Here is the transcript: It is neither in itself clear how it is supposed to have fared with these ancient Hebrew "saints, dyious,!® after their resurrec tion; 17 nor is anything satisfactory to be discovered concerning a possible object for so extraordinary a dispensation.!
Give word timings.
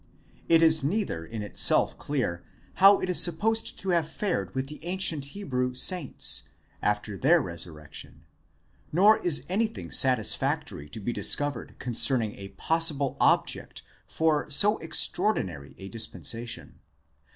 It 0.49 0.63
is 0.63 0.83
neither 0.83 1.23
in 1.23 1.43
itself 1.43 1.95
clear 1.95 2.43
how 2.81 2.99
it 3.01 3.07
is 3.11 3.21
supposed 3.21 3.77
to 3.77 3.89
have 3.89 4.09
fared 4.09 4.55
with 4.55 4.65
these 4.65 4.79
ancient 4.81 5.25
Hebrew 5.37 5.75
"saints, 5.75 6.41
dyious,!® 6.41 6.87
after 6.89 7.15
their 7.15 7.39
resurrec 7.39 7.93
tion; 7.93 8.23
17 8.89 8.93
nor 8.93 9.19
is 9.19 9.45
anything 9.47 9.91
satisfactory 9.91 10.89
to 10.89 10.99
be 10.99 11.13
discovered 11.13 11.75
concerning 11.77 12.33
a 12.33 12.47
possible 12.47 13.15
object 13.21 13.83
for 14.07 14.49
so 14.49 14.79
extraordinary 14.79 15.75
a 15.77 15.87
dispensation.! 15.87 16.79